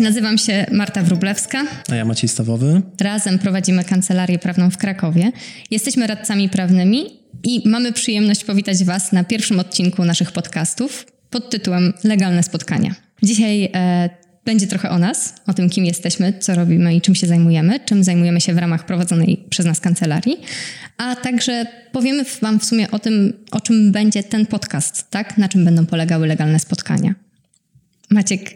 nazywam 0.00 0.38
się 0.38 0.66
Marta 0.72 1.02
Wrublewska. 1.02 1.64
A 1.90 1.94
ja 1.94 2.04
Maciej 2.04 2.28
Stawowy. 2.28 2.82
Razem 3.00 3.38
prowadzimy 3.38 3.84
kancelarię 3.84 4.38
prawną 4.38 4.70
w 4.70 4.76
Krakowie. 4.76 5.32
Jesteśmy 5.70 6.06
radcami 6.06 6.48
prawnymi 6.48 7.06
i 7.42 7.68
mamy 7.68 7.92
przyjemność 7.92 8.44
powitać 8.44 8.84
Was 8.84 9.12
na 9.12 9.24
pierwszym 9.24 9.58
odcinku 9.58 10.04
naszych 10.04 10.32
podcastów 10.32 11.06
pod 11.30 11.50
tytułem 11.50 11.92
Legalne 12.04 12.42
Spotkania. 12.42 12.94
Dzisiaj 13.22 13.70
e, 13.74 14.10
będzie 14.44 14.66
trochę 14.66 14.90
o 14.90 14.98
nas, 14.98 15.34
o 15.46 15.54
tym, 15.54 15.70
kim 15.70 15.84
jesteśmy, 15.84 16.32
co 16.38 16.54
robimy 16.54 16.94
i 16.94 17.00
czym 17.00 17.14
się 17.14 17.26
zajmujemy, 17.26 17.80
czym 17.80 18.04
zajmujemy 18.04 18.40
się 18.40 18.54
w 18.54 18.58
ramach 18.58 18.86
prowadzonej 18.86 19.44
przez 19.50 19.66
nas 19.66 19.80
kancelarii, 19.80 20.36
a 20.96 21.16
także 21.16 21.66
powiemy 21.92 22.24
Wam 22.42 22.60
w 22.60 22.64
sumie 22.64 22.90
o 22.90 22.98
tym, 22.98 23.32
o 23.50 23.60
czym 23.60 23.92
będzie 23.92 24.22
ten 24.22 24.46
podcast, 24.46 25.10
tak? 25.10 25.38
Na 25.38 25.48
czym 25.48 25.64
będą 25.64 25.86
polegały 25.86 26.26
legalne 26.26 26.58
spotkania. 26.58 27.14
Maciek, 28.10 28.54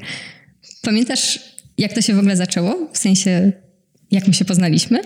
pamiętasz, 0.84 1.38
jak 1.78 1.92
to 1.92 2.00
się 2.00 2.14
w 2.14 2.18
ogóle 2.18 2.36
zaczęło? 2.36 2.88
W 2.92 2.98
sensie, 2.98 3.52
jak 4.10 4.28
my 4.28 4.34
się 4.34 4.44
poznaliśmy? 4.44 5.00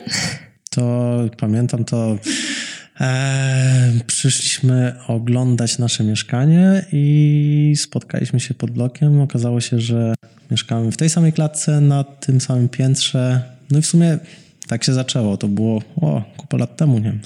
To 0.70 1.18
pamiętam 1.36 1.84
to. 1.84 2.18
E, 3.00 3.92
przyszliśmy 4.06 4.94
oglądać 5.06 5.78
nasze 5.78 6.04
mieszkanie 6.04 6.84
i 6.92 7.74
spotkaliśmy 7.76 8.40
się 8.40 8.54
pod 8.54 8.70
blokiem. 8.70 9.20
Okazało 9.20 9.60
się, 9.60 9.80
że 9.80 10.14
mieszkamy 10.50 10.92
w 10.92 10.96
tej 10.96 11.10
samej 11.10 11.32
klatce, 11.32 11.80
na 11.80 12.04
tym 12.04 12.40
samym 12.40 12.68
piętrze. 12.68 13.42
No 13.70 13.78
i 13.78 13.82
w 13.82 13.86
sumie 13.86 14.18
tak 14.66 14.84
się 14.84 14.92
zaczęło. 14.92 15.36
To 15.36 15.48
było 15.48 15.82
o, 15.96 16.22
kupę 16.36 16.58
lat 16.58 16.76
temu, 16.76 16.98
nie 16.98 17.04
wiem, 17.04 17.20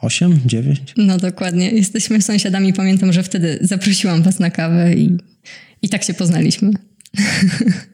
8, 0.00 0.40
9. 0.46 0.94
No 0.96 1.18
dokładnie. 1.18 1.70
Jesteśmy 1.70 2.22
sąsiadami. 2.22 2.72
Pamiętam, 2.72 3.12
że 3.12 3.22
wtedy 3.22 3.58
zaprosiłam 3.60 4.22
was 4.22 4.38
na 4.38 4.50
kawę 4.50 4.94
i, 4.94 5.16
i 5.82 5.88
tak 5.88 6.04
się 6.04 6.14
poznaliśmy. 6.14 6.70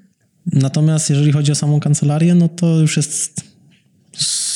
Natomiast 0.52 1.10
jeżeli 1.10 1.32
chodzi 1.32 1.52
o 1.52 1.54
samą 1.54 1.80
kancelarię, 1.80 2.34
no 2.34 2.48
to 2.48 2.80
już 2.80 2.96
jest 2.96 3.50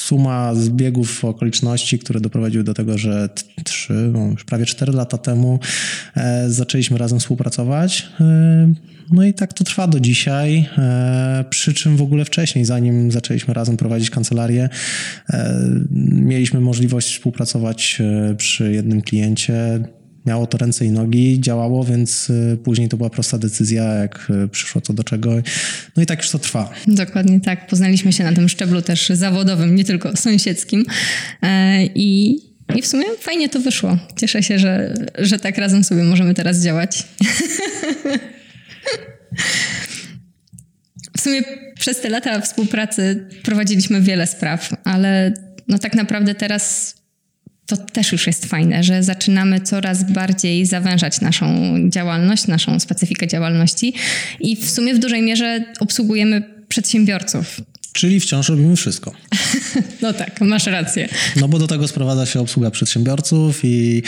suma 0.04 0.54
zbiegów 0.54 1.24
okoliczności, 1.24 1.98
które 1.98 2.20
doprowadziły 2.20 2.64
do 2.64 2.74
tego, 2.74 2.98
że 2.98 3.28
trzy, 3.64 4.10
no 4.12 4.26
już 4.30 4.44
prawie 4.44 4.66
cztery 4.66 4.92
lata 4.92 5.18
temu 5.18 5.58
e, 6.16 6.50
zaczęliśmy 6.50 6.98
razem 6.98 7.20
współpracować. 7.20 8.08
E, 8.20 8.72
no 9.12 9.24
i 9.24 9.34
tak 9.34 9.52
to 9.52 9.64
trwa 9.64 9.86
do 9.86 10.00
dzisiaj, 10.00 10.68
e, 10.78 11.44
przy 11.50 11.74
czym 11.74 11.96
w 11.96 12.02
ogóle 12.02 12.24
wcześniej, 12.24 12.64
zanim 12.64 13.10
zaczęliśmy 13.10 13.54
razem 13.54 13.76
prowadzić 13.76 14.10
kancelarię, 14.10 14.68
mieliśmy 16.10 16.60
możliwość 16.60 17.14
współpracować 17.14 18.02
przy 18.36 18.72
jednym 18.72 19.02
kliencie 19.02 19.84
miało 20.26 20.46
to 20.46 20.58
ręce 20.58 20.86
i 20.86 20.90
nogi, 20.90 21.40
działało, 21.40 21.84
więc 21.84 22.30
y, 22.30 22.58
później 22.64 22.88
to 22.88 22.96
była 22.96 23.10
prosta 23.10 23.38
decyzja, 23.38 23.84
jak 23.84 24.30
y, 24.44 24.48
przyszło 24.48 24.80
co 24.80 24.92
do 24.92 25.04
czego. 25.04 25.34
No 25.96 26.02
i 26.02 26.06
tak 26.06 26.18
już 26.18 26.30
to 26.30 26.38
trwa. 26.38 26.70
Dokładnie 26.86 27.40
tak. 27.40 27.66
Poznaliśmy 27.66 28.12
się 28.12 28.24
na 28.24 28.32
tym 28.32 28.48
szczeblu 28.48 28.82
też 28.82 29.08
zawodowym, 29.08 29.74
nie 29.74 29.84
tylko 29.84 30.16
sąsiedzkim. 30.16 30.84
E, 31.42 31.84
I, 31.84 32.40
i 32.76 32.82
w 32.82 32.86
sumie 32.86 33.04
fajnie 33.20 33.48
to 33.48 33.60
wyszło. 33.60 33.98
Cieszę 34.16 34.42
się, 34.42 34.58
że, 34.58 34.94
że 35.18 35.38
tak 35.38 35.58
razem 35.58 35.84
sobie 35.84 36.02
możemy 36.02 36.34
teraz 36.34 36.62
działać. 36.62 37.04
W 41.16 41.20
sumie 41.20 41.42
przez 41.78 42.00
te 42.00 42.10
lata 42.10 42.40
współpracy 42.40 43.28
prowadziliśmy 43.42 44.00
wiele 44.00 44.26
spraw, 44.26 44.70
ale 44.84 45.34
no 45.68 45.78
tak 45.78 45.94
naprawdę 45.94 46.34
teraz 46.34 46.94
to 47.66 47.76
też 47.76 48.12
już 48.12 48.26
jest 48.26 48.46
fajne, 48.46 48.82
że 48.82 49.02
zaczynamy 49.02 49.60
coraz 49.60 50.12
bardziej 50.12 50.66
zawężać 50.66 51.20
naszą 51.20 51.74
działalność, 51.88 52.46
naszą 52.46 52.80
specyfikę 52.80 53.26
działalności 53.28 53.94
i 54.40 54.56
w 54.56 54.70
sumie 54.70 54.94
w 54.94 54.98
dużej 54.98 55.22
mierze 55.22 55.64
obsługujemy 55.80 56.42
przedsiębiorców. 56.68 57.60
Czyli 57.92 58.20
wciąż 58.20 58.48
robimy 58.48 58.76
wszystko. 58.76 59.12
No 60.02 60.12
tak, 60.12 60.40
masz 60.40 60.66
rację. 60.66 61.08
No 61.36 61.48
bo 61.48 61.58
do 61.58 61.66
tego 61.66 61.88
sprowadza 61.88 62.26
się 62.26 62.40
obsługa 62.40 62.70
przedsiębiorców 62.70 63.60
i 63.62 64.02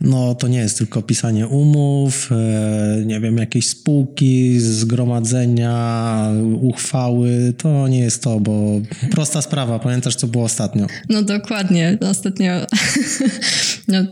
no 0.00 0.34
to 0.34 0.48
nie 0.48 0.58
jest 0.58 0.78
tylko 0.78 1.02
pisanie 1.02 1.46
umów, 1.46 2.30
e, 2.32 3.02
nie 3.04 3.20
wiem, 3.20 3.36
jakieś 3.36 3.68
spółki, 3.68 4.60
zgromadzenia, 4.60 6.28
uchwały. 6.60 7.54
To 7.58 7.88
nie 7.88 8.00
jest 8.00 8.22
to, 8.22 8.40
bo 8.40 8.80
prosta 9.10 9.42
sprawa. 9.42 9.78
Pamiętasz, 9.78 10.14
co 10.14 10.26
było 10.26 10.44
ostatnio? 10.44 10.86
No 11.08 11.22
dokładnie. 11.22 11.98
Ostatnio 12.00 12.52
no, 13.88 14.04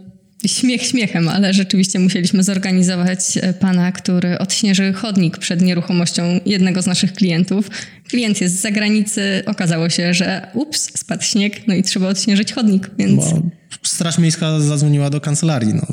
śmiech 0.46 0.82
śmiechem, 0.82 1.28
ale 1.28 1.52
rzeczywiście 1.52 1.98
musieliśmy 1.98 2.42
zorganizować 2.42 3.20
e, 3.36 3.52
pana, 3.52 3.92
który 3.92 4.38
odśnieży 4.38 4.92
chodnik 4.92 5.38
przed 5.38 5.62
nieruchomością 5.62 6.40
jednego 6.46 6.82
z 6.82 6.86
naszych 6.86 7.12
klientów. 7.12 7.70
Klient 8.08 8.40
jest 8.40 8.58
z 8.58 8.60
zagranicy, 8.60 9.42
okazało 9.46 9.88
się, 9.88 10.14
że 10.14 10.46
ups, 10.54 10.98
spadł 10.98 11.22
śnieg, 11.22 11.68
no 11.68 11.74
i 11.74 11.82
trzeba 11.82 12.08
odśnieżyć 12.08 12.52
chodnik, 12.52 12.90
więc... 12.98 13.16
Bo 13.16 13.42
Straż 13.82 14.18
Miejska 14.18 14.60
zadzwoniła 14.60 15.10
do 15.10 15.20
kancelarii, 15.20 15.74
no, 15.74 15.86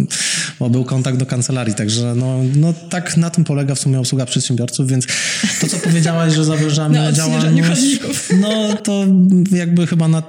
bo 0.60 0.70
był 0.70 0.86
kontakt 0.86 1.18
do 1.18 1.26
kancelarii, 1.26 1.76
także 1.76 2.16
no, 2.16 2.40
no 2.56 2.74
tak 2.74 3.18
na 3.18 3.30
tym 3.30 3.44
polega 3.44 3.76
w 3.76 3.80
sumie 3.80 4.00
obsługa 4.00 4.26
przedsiębiorców, 4.26 4.88
więc 4.88 5.08
to, 5.62 5.68
co 5.68 5.78
powiedziałaś, 5.78 6.34
że 6.34 6.46
zawężamy 6.46 7.00
no, 7.06 7.12
działalność, 7.12 8.00
no 8.42 8.74
to 8.74 9.06
jakby 9.52 9.88
chyba 9.88 10.08
na, 10.08 10.24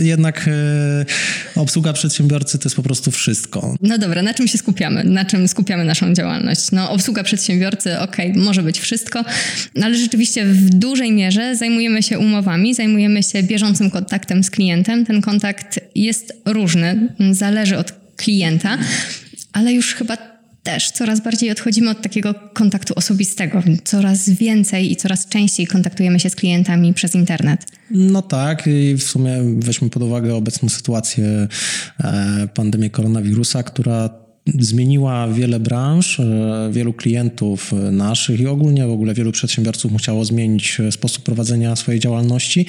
jednak 0.00 0.48
e, 0.48 1.60
obsługa 1.60 1.92
przedsiębiorcy 1.92 2.58
to 2.58 2.66
jest 2.66 2.76
po 2.76 2.82
prostu 2.82 3.10
wszystko. 3.10 3.74
No 3.80 3.98
dobra, 3.98 4.22
na 4.22 4.34
czym 4.34 4.48
się 4.48 4.58
skupiamy? 4.58 5.04
Na 5.04 5.24
czym 5.24 5.48
skupiamy 5.48 5.84
naszą 5.84 6.14
działalność? 6.14 6.72
No 6.72 6.90
obsługa 6.90 7.22
przedsiębiorcy, 7.22 7.98
okej, 7.98 8.30
okay, 8.30 8.42
może 8.42 8.62
być 8.62 8.80
wszystko, 8.80 9.24
no, 9.74 9.86
ale 9.86 9.94
rzeczywiście 9.94 10.44
w 10.44 10.70
dużej 10.70 11.12
mierze 11.12 11.31
zajmujemy 11.54 12.02
się 12.02 12.18
umowami, 12.18 12.74
zajmujemy 12.74 13.22
się 13.22 13.42
bieżącym 13.42 13.90
kontaktem 13.90 14.44
z 14.44 14.50
klientem. 14.50 15.06
Ten 15.06 15.20
kontakt 15.20 15.80
jest 15.94 16.32
różny, 16.44 17.14
zależy 17.30 17.78
od 17.78 17.94
klienta, 18.16 18.78
ale 19.52 19.72
już 19.72 19.94
chyba 19.94 20.16
też 20.62 20.90
coraz 20.90 21.20
bardziej 21.20 21.50
odchodzimy 21.50 21.90
od 21.90 22.02
takiego 22.02 22.34
kontaktu 22.52 22.94
osobistego. 22.96 23.62
Coraz 23.84 24.30
więcej 24.30 24.92
i 24.92 24.96
coraz 24.96 25.28
częściej 25.28 25.66
kontaktujemy 25.66 26.20
się 26.20 26.30
z 26.30 26.36
klientami 26.36 26.94
przez 26.94 27.14
internet. 27.14 27.66
No 27.90 28.22
tak, 28.22 28.66
i 28.66 28.94
w 28.94 29.02
sumie 29.02 29.38
weźmy 29.58 29.90
pod 29.90 30.02
uwagę 30.02 30.34
obecną 30.34 30.68
sytuację 30.68 31.48
e, 32.04 32.48
pandemii 32.54 32.90
koronawirusa, 32.90 33.62
która 33.62 34.21
zmieniła 34.46 35.28
wiele 35.28 35.60
branż, 35.60 36.20
e, 36.20 36.70
wielu 36.72 36.92
klientów 36.92 37.72
naszych 37.92 38.40
i 38.40 38.46
ogólnie 38.46 38.86
w 38.86 38.90
ogóle 38.90 39.14
wielu 39.14 39.32
przedsiębiorców 39.32 39.92
musiało 39.92 40.24
zmienić 40.24 40.78
sposób 40.90 41.24
prowadzenia 41.24 41.76
swojej 41.76 42.00
działalności. 42.00 42.66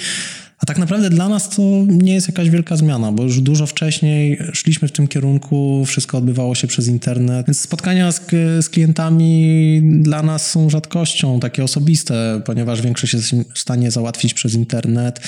A 0.63 0.65
tak 0.65 0.77
naprawdę 0.77 1.09
dla 1.09 1.29
nas 1.29 1.49
to 1.49 1.61
nie 1.87 2.13
jest 2.13 2.27
jakaś 2.27 2.49
wielka 2.49 2.75
zmiana, 2.75 3.11
bo 3.11 3.23
już 3.23 3.41
dużo 3.41 3.65
wcześniej 3.65 4.39
szliśmy 4.53 4.87
w 4.87 4.91
tym 4.91 5.07
kierunku, 5.07 5.85
wszystko 5.85 6.17
odbywało 6.17 6.55
się 6.55 6.67
przez 6.67 6.87
internet, 6.87 7.47
więc 7.47 7.59
spotkania 7.59 8.11
z, 8.11 8.21
z 8.61 8.69
klientami 8.69 9.81
dla 9.83 10.23
nas 10.23 10.51
są 10.51 10.69
rzadkością, 10.69 11.39
takie 11.39 11.63
osobiste, 11.63 12.41
ponieważ 12.45 12.81
większość 12.81 13.13
jest 13.13 13.31
w 13.53 13.59
stanie 13.59 13.91
załatwić 13.91 14.33
przez 14.33 14.53
internet. 14.53 15.19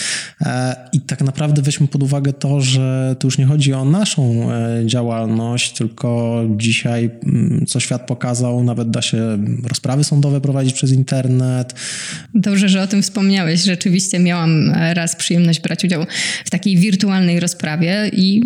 E, 0.41 0.75
I 0.93 1.01
tak 1.01 1.21
naprawdę 1.21 1.61
weźmy 1.61 1.87
pod 1.87 2.03
uwagę 2.03 2.33
to, 2.33 2.61
że 2.61 3.15
tu 3.19 3.27
już 3.27 3.37
nie 3.37 3.45
chodzi 3.45 3.73
o 3.73 3.85
naszą 3.85 4.51
e, 4.51 4.83
działalność, 4.85 5.73
tylko 5.73 6.41
dzisiaj, 6.57 7.09
mm, 7.25 7.65
co 7.67 7.79
świat 7.79 8.07
pokazał, 8.07 8.63
nawet 8.63 8.89
da 8.89 9.01
się 9.01 9.37
rozprawy 9.63 10.03
sądowe 10.03 10.41
prowadzić 10.41 10.73
przez 10.73 10.91
internet. 10.91 11.75
Dobrze, 12.33 12.69
że 12.69 12.81
o 12.81 12.87
tym 12.87 13.01
wspomniałeś. 13.01 13.63
Rzeczywiście 13.63 14.19
miałam 14.19 14.71
raz 14.93 15.15
przyjemność 15.25 15.59
brać 15.59 15.83
udział 15.83 16.05
w 16.45 16.49
takiej 16.49 16.77
wirtualnej 16.77 17.39
rozprawie 17.39 18.11
i 18.13 18.41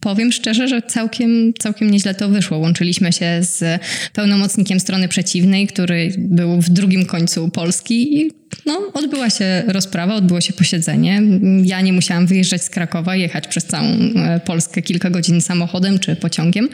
powiem 0.00 0.32
szczerze, 0.32 0.68
że 0.68 0.82
całkiem, 0.82 1.52
całkiem 1.58 1.90
nieźle 1.90 2.14
to 2.14 2.28
wyszło. 2.28 2.58
Łączyliśmy 2.58 3.12
się 3.12 3.38
z 3.40 3.82
pełnomocnikiem 4.12 4.80
strony 4.80 5.08
przeciwnej, 5.08 5.66
który 5.66 6.12
był 6.18 6.60
w 6.60 6.68
drugim 6.68 7.06
końcu 7.06 7.48
Polski 7.48 8.20
i 8.20 8.30
no, 8.66 8.90
odbyła 8.92 9.30
się 9.30 9.62
rozprawa, 9.66 10.14
odbyło 10.14 10.40
się 10.40 10.52
posiedzenie. 10.52 11.22
Ja 11.62 11.80
nie 11.80 11.92
musiałam 11.92 12.26
wyjeżdżać 12.26 12.62
z 12.62 12.70
Krakowa, 12.70 13.16
jechać 13.16 13.48
przez 13.48 13.64
całą 13.64 13.86
e, 13.86 14.40
Polskę 14.44 14.82
kilka 14.82 15.10
godzin 15.10 15.40
samochodem 15.40 15.98
czy 15.98 16.16
pociągiem. 16.16 16.68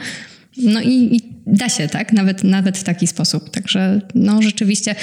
No 0.57 0.81
i, 0.81 1.15
i, 1.15 1.21
da 1.47 1.69
się, 1.69 1.87
tak? 1.87 2.13
Nawet, 2.13 2.43
nawet 2.43 2.77
w 2.77 2.83
taki 2.83 3.07
sposób. 3.07 3.49
Także 3.49 4.01
no 4.15 4.41
rzeczywiście 4.41 4.95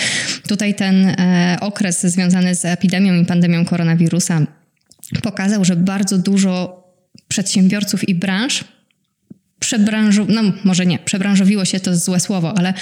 tutaj 0.49 0.75
ten 0.75 1.07
e, 1.07 1.57
okres 1.61 2.07
związany 2.07 2.55
z 2.55 2.65
epidemią 2.65 3.15
i 3.15 3.27
pandemią 3.27 3.65
koronawirusa 3.65 4.47
pokazał, 5.23 5.65
że 5.65 5.77
bardzo 5.77 6.19
dużo 6.19 6.85
przedsiębiorców 7.29 8.09
i 8.09 8.15
branż 8.15 8.65
przebranżu, 9.61 10.27
no 10.29 10.43
może 10.65 10.87
nie, 10.87 10.99
przebranżowiło 10.99 11.65
się 11.65 11.81
to 11.81 11.97
złe 11.97 12.21
słowo, 12.21 12.59
ale 12.59 12.75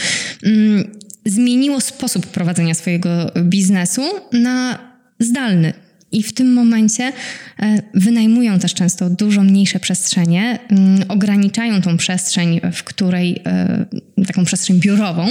mm, 0.44 0.98
zmieniło 1.24 1.80
sposób 1.80 2.26
prowadzenia 2.26 2.74
swojego 2.74 3.32
biznesu 3.42 4.02
na 4.32 4.78
zdalny 5.18 5.72
I 6.12 6.22
w 6.22 6.34
tym 6.34 6.52
momencie 6.52 7.12
e, 7.60 7.82
wynajmują 7.94 8.58
też 8.58 8.74
często 8.74 9.10
dużo 9.10 9.42
mniejsze 9.42 9.80
przestrzenie, 9.80 10.58
mm, 10.68 11.04
ograniczają 11.08 11.82
tą 11.82 11.96
przestrzeń, 11.96 12.60
w 12.72 12.84
której 12.84 13.42
e, 13.46 13.86
taką 14.26 14.44
przestrzeń 14.44 14.80
biurową 14.80 15.22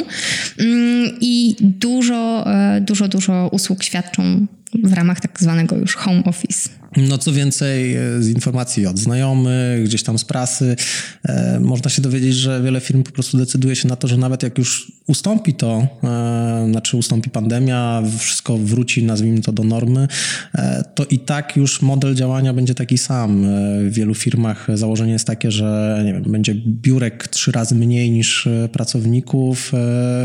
mm, 0.59 1.09
i 1.21 1.55
dużo, 1.59 2.53
e, 2.53 2.81
dużo, 2.81 3.07
dużo 3.07 3.49
usług 3.51 3.83
świadczą 3.83 4.47
w 4.83 4.93
ramach 4.93 5.19
tak 5.19 5.39
zwanego 5.39 5.77
już 5.77 5.95
home 5.95 6.23
office. 6.23 6.69
No 6.97 7.17
co 7.17 7.31
więcej, 7.31 7.95
e, 7.95 8.21
z 8.21 8.29
informacji 8.29 8.87
od 8.87 8.99
znajomych, 8.99 9.83
gdzieś 9.83 10.03
tam 10.03 10.19
z 10.19 10.25
prasy, 10.25 10.75
e, 11.23 11.59
można 11.59 11.89
się 11.89 12.01
dowiedzieć, 12.01 12.35
że 12.35 12.61
wiele 12.61 12.79
firm 12.79 13.03
po 13.03 13.11
prostu 13.11 13.37
decyduje 13.37 13.75
się 13.75 13.87
na 13.87 13.95
to, 13.95 14.07
że 14.07 14.17
nawet 14.17 14.43
jak 14.43 14.57
już 14.57 14.91
ustąpi 15.07 15.53
to, 15.53 15.87
e, 16.03 16.67
znaczy 16.71 16.97
ustąpi 16.97 17.29
pandemia, 17.29 18.03
wszystko 18.19 18.57
wróci, 18.57 19.03
nazwijmy 19.03 19.41
to 19.41 19.51
do 19.51 19.63
normy, 19.63 20.07
e, 20.55 20.83
to 20.95 21.05
i 21.05 21.19
tak 21.19 21.55
już 21.55 21.81
model 21.81 22.15
działania 22.15 22.53
będzie 22.53 22.75
taki 22.75 22.97
sam. 22.97 23.45
E, 23.45 23.47
w 23.83 23.93
wielu 23.93 24.15
firmach 24.15 24.67
założenie 24.73 25.13
jest 25.13 25.27
takie, 25.27 25.51
że 25.51 26.01
wiem, 26.05 26.23
będzie 26.23 26.55
biurek 26.55 27.27
trzy 27.27 27.51
razy 27.51 27.75
mniej 27.75 28.11
niż 28.11 28.47
e, 28.47 28.69
pracowników, 28.69 29.71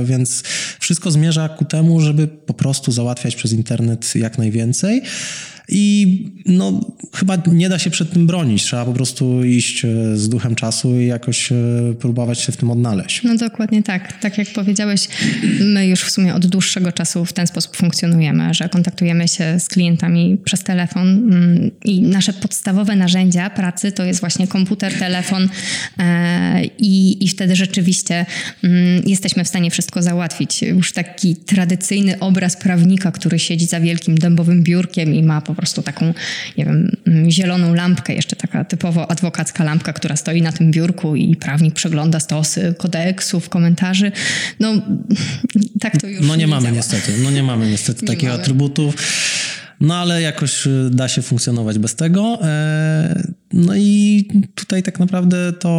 więc 0.04 0.42
wszystko 0.80 1.10
zmierza 1.10 1.48
ku 1.48 1.64
temu, 1.64 2.00
żeby 2.00 2.28
po 2.28 2.54
prostu 2.54 2.92
załatwiać 2.92 3.36
przez 3.36 3.52
internet 3.52 4.14
jak 4.14 4.38
najwięcej. 4.38 5.02
I 5.70 6.18
no, 6.46 6.80
chyba 7.14 7.38
nie 7.46 7.68
da 7.68 7.78
się 7.78 7.90
przed 7.90 8.12
tym 8.12 8.26
bronić. 8.26 8.62
Trzeba 8.62 8.84
po 8.84 8.92
prostu 8.92 9.44
iść 9.44 9.84
e, 9.84 10.16
z 10.16 10.28
duchem 10.28 10.54
czasu 10.54 11.00
i 11.00 11.06
jakoś 11.06 11.52
e, 11.52 11.56
próbować 12.00 12.40
się 12.40 12.52
w 12.52 12.56
tym 12.56 12.70
odnaleźć. 12.70 13.22
No 13.22 13.36
dokładnie 13.36 13.82
tak. 13.82 14.20
Tak 14.20 14.38
jak 14.38 14.48
powiedziałeś, 14.48 15.08
my 15.60 15.86
już 15.86 16.00
w 16.00 16.10
sumie 16.10 16.34
od 16.34 16.46
dłuższego 16.46 16.92
czasu 16.92 17.24
w 17.24 17.32
ten 17.32 17.46
sposób 17.46 17.76
funkcjonujemy, 17.76 18.54
że 18.54 18.68
kontaktujemy 18.68 19.28
się 19.28 19.60
z 19.60 19.68
klientami 19.68 20.38
przez 20.44 20.62
telefon 20.62 21.08
mm, 21.08 21.70
i 21.84 22.02
nasze 22.02 22.32
podstawowe 22.32 22.96
narzędzia 22.96 23.50
pracy 23.50 23.92
to 23.92 24.04
jest 24.04 24.20
właśnie 24.20 24.46
komputer, 24.46 24.94
telefon 24.98 25.48
e, 25.98 26.64
i, 26.64 27.24
i 27.24 27.28
wtedy 27.28 27.56
rzeczywiście 27.56 28.26
mm, 28.64 29.02
jesteśmy 29.06 29.44
w 29.44 29.48
stanie 29.48 29.70
wszystko 29.70 30.02
załatwić. 30.02 30.62
Już 30.62 30.92
taki 30.92 31.36
tradycyjny 31.36 32.18
obraz 32.18 32.56
prawnika, 32.56 33.12
który 33.12 33.38
siedzi 33.38 33.66
za 33.66 33.80
wielkim 33.80 34.18
dębowym 34.18 34.62
biurkiem 34.62 35.14
i 35.14 35.22
ma 35.22 35.40
po 35.40 35.54
prostu 35.60 35.82
taką, 35.82 36.14
nie 36.58 36.64
wiem, 36.64 36.90
zieloną 37.30 37.74
lampkę, 37.74 38.14
jeszcze 38.14 38.36
taka 38.36 38.64
typowo 38.64 39.10
adwokacka 39.10 39.64
lampka, 39.64 39.92
która 39.92 40.16
stoi 40.16 40.42
na 40.42 40.52
tym 40.52 40.70
biurku 40.70 41.16
i 41.16 41.36
prawnik 41.36 41.74
przegląda 41.74 42.20
stosy 42.20 42.74
kodeksów, 42.78 43.48
komentarzy. 43.48 44.12
No, 44.60 44.72
tak 45.80 46.00
to 46.00 46.06
już 46.06 46.26
No 46.26 46.36
nie, 46.36 46.40
nie 46.40 46.46
mamy 46.46 46.62
działa. 46.62 46.76
niestety, 46.76 47.12
no 47.22 47.30
nie 47.30 47.42
mamy 47.42 47.70
niestety 47.70 48.02
Nie 48.02 48.08
takich 48.08 48.28
mamy. 48.28 48.40
atrybutów. 48.40 48.96
No 49.80 49.96
ale 49.96 50.22
jakoś 50.22 50.66
y, 50.66 50.90
da 50.90 51.08
się 51.08 51.22
funkcjonować 51.22 51.78
bez 51.78 51.94
tego. 51.94 52.38
E, 52.42 53.30
No 53.52 53.76
i 53.76 54.28
tutaj 54.54 54.82
tak 54.82 55.00
naprawdę 55.00 55.52
to, 55.52 55.70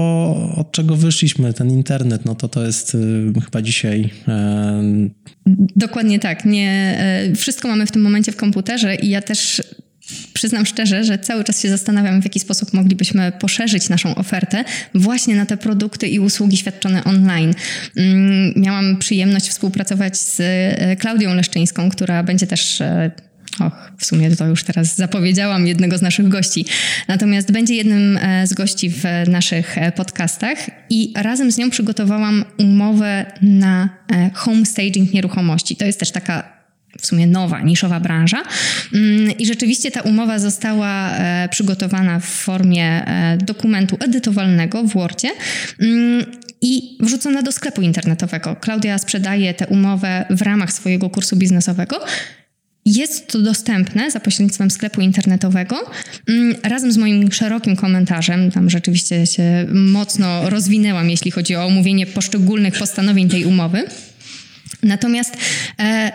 od 0.55 0.71
czego 0.71 0.95
wyszliśmy, 0.95 1.53
ten 1.53 1.69
internet, 1.69 2.25
no 2.25 2.35
to 2.35 2.47
to 2.47 2.65
jest 2.65 2.95
y, 2.95 3.33
chyba 3.45 3.61
dzisiaj 3.61 4.09
e, 4.27 4.83
Dokładnie 5.75 6.19
tak. 6.19 6.45
Nie, 6.45 6.97
e, 7.31 7.35
wszystko 7.35 7.67
mamy 7.67 7.85
w 7.85 7.91
tym 7.91 8.01
momencie 8.01 8.31
w 8.31 8.35
komputerze 8.35 8.95
i 8.95 9.09
ja 9.09 9.21
też 9.21 9.61
przyznam 10.33 10.65
szczerze, 10.65 11.03
że 11.03 11.17
cały 11.17 11.43
czas 11.43 11.61
się 11.61 11.69
zastanawiam, 11.69 12.21
w 12.21 12.25
jaki 12.25 12.39
sposób 12.39 12.73
moglibyśmy 12.73 13.31
poszerzyć 13.31 13.89
naszą 13.89 14.15
ofertę 14.15 14.63
właśnie 14.95 15.35
na 15.35 15.45
te 15.45 15.57
produkty 15.57 16.07
i 16.07 16.19
usługi 16.19 16.57
świadczone 16.57 17.03
online. 17.03 17.53
Mm, 17.97 18.53
Miałam 18.55 18.97
przyjemność 18.97 19.49
współpracować 19.49 20.17
z 20.17 20.41
Klaudią 20.99 21.35
Leszczyńską, 21.35 21.89
która 21.89 22.23
będzie 22.23 22.47
też 22.47 22.81
Och, 23.59 23.91
w 23.97 24.05
sumie 24.05 24.35
to 24.35 24.45
już 24.45 24.63
teraz 24.63 24.95
zapowiedziałam 24.95 25.67
jednego 25.67 25.97
z 25.97 26.01
naszych 26.01 26.27
gości. 26.27 26.65
Natomiast 27.07 27.51
będzie 27.51 27.75
jednym 27.75 28.17
e, 28.17 28.47
z 28.47 28.53
gości 28.53 28.89
w 28.89 29.03
naszych 29.27 29.77
e, 29.77 29.91
podcastach 29.91 30.57
i 30.89 31.13
razem 31.15 31.51
z 31.51 31.57
nią 31.57 31.69
przygotowałam 31.69 32.45
umowę 32.57 33.25
na 33.41 33.89
e, 34.11 34.29
home 34.33 34.65
staging 34.65 35.13
nieruchomości. 35.13 35.75
To 35.75 35.85
jest 35.85 35.99
też 35.99 36.11
taka 36.11 36.61
w 36.99 37.05
sumie 37.05 37.27
nowa, 37.27 37.61
niszowa 37.61 37.99
branża. 37.99 38.43
Mm, 38.93 39.37
I 39.37 39.45
rzeczywiście 39.45 39.91
ta 39.91 40.01
umowa 40.01 40.39
została 40.39 41.11
przygotowana 41.49 42.19
w 42.19 42.25
formie 42.25 43.05
dokumentu 43.37 43.97
edytowalnego 43.99 44.83
w 44.83 44.93
Wordzie 44.93 45.29
mm, 45.79 46.25
i 46.61 46.97
wrzucona 46.99 47.41
do 47.41 47.51
sklepu 47.51 47.81
internetowego. 47.81 48.55
Klaudia 48.55 48.97
sprzedaje 48.97 49.53
tę 49.53 49.67
umowę 49.67 50.25
w 50.29 50.41
ramach 50.41 50.73
swojego 50.73 51.09
kursu 51.09 51.35
biznesowego. 51.35 51.99
Jest 52.85 53.27
to 53.27 53.39
dostępne 53.39 54.11
za 54.11 54.19
pośrednictwem 54.19 54.71
sklepu 54.71 55.01
internetowego 55.01 55.91
mm, 56.27 56.55
razem 56.63 56.91
z 56.91 56.97
moim 56.97 57.31
szerokim 57.31 57.75
komentarzem. 57.75 58.51
Tam 58.51 58.69
rzeczywiście 58.69 59.27
się 59.27 59.67
mocno 59.73 60.49
rozwinęłam, 60.49 61.09
jeśli 61.09 61.31
chodzi 61.31 61.55
o 61.55 61.65
omówienie 61.65 62.05
poszczególnych 62.05 62.79
postanowień 62.79 63.29
tej 63.29 63.45
umowy. 63.45 63.83
Natomiast 64.83 65.37
e, 65.79 66.11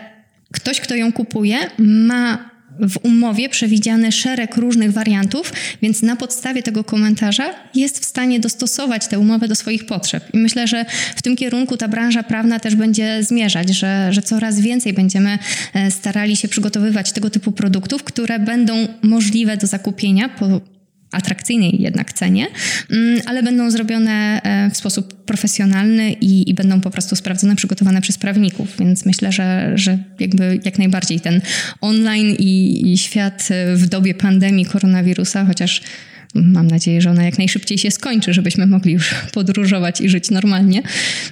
ktoś, 0.53 0.81
kto 0.81 0.95
ją 0.95 1.13
kupuje, 1.13 1.59
ma 1.79 2.51
w 2.81 2.99
umowie 3.03 3.49
przewidziany 3.49 4.13
szereg 4.13 4.57
różnych 4.57 4.93
wariantów, 4.93 5.53
więc 5.83 6.03
na 6.03 6.17
podstawie 6.17 6.63
tego 6.63 6.85
komentarza 6.85 7.55
jest 7.75 8.01
w 8.01 8.05
stanie 8.05 8.41
dostosować 8.41 9.07
tę 9.07 9.19
umowę 9.19 9.49
do 9.49 9.55
swoich 9.55 9.87
potrzeb. 9.87 10.25
I 10.35 10.39
myślę, 10.39 10.69
że 10.69 10.85
w 11.17 11.23
tym 11.23 11.37
kierunku 11.37 11.77
ta 11.77 11.89
branża 11.89 12.23
prawna 12.23 12.61
też 12.61 12.75
będzie 12.75 13.23
zmierzać, 13.23 13.69
że, 13.69 14.13
że 14.13 14.23
coraz 14.23 14.61
więcej 14.61 14.93
będziemy 14.93 15.39
e, 15.75 15.91
starali 15.91 16.37
się 16.37 16.49
przygotowywać 16.49 17.13
tego 17.13 17.31
typu 17.31 17.53
produktów, 17.53 18.05
które 18.05 18.39
będą 18.39 18.89
możliwe 19.03 19.57
do 19.57 19.67
zakupienia 19.67 20.29
po 20.29 20.76
atrakcyjnej 21.13 21.83
jednak 21.83 22.13
cenie, 22.13 22.47
mm, 22.91 23.21
ale 23.27 23.43
będą 23.43 23.71
zrobione 23.71 24.41
e, 24.43 24.71
w 24.71 24.77
sposób 24.77 25.25
profesjonalny 25.25 26.13
i, 26.13 26.51
i 26.51 26.55
będą 26.55 26.81
po 26.81 26.91
prostu 26.91 27.17
sprawdzone, 27.17 27.57
przygotowane 27.57 28.01
przez 28.01 28.19
prawników, 28.19 28.69
więc 28.79 29.07
myślę, 29.07 29.33
że, 29.33 29.73
że 29.75 29.99
jakby 30.21 30.61
jak 30.65 30.79
najbardziej 30.79 31.21
ten 31.21 31.41
online 31.81 32.37
i, 32.39 32.83
i 32.93 32.99
świat 32.99 33.49
e, 33.51 33.77
w 33.77 33.87
dobie 33.87 34.15
pandemii 34.15 34.67
koronawirusa, 34.67 35.45
chociaż 35.45 35.83
Mam 36.35 36.67
nadzieję, 36.67 37.01
że 37.01 37.11
ona 37.11 37.25
jak 37.25 37.39
najszybciej 37.39 37.79
się 37.79 37.91
skończy, 37.91 38.35
żebyśmy 38.35 38.67
mogli 38.67 38.93
już 38.93 39.15
podróżować 39.35 40.01
i 40.01 40.09
żyć 40.09 40.31
normalnie. 40.31 40.83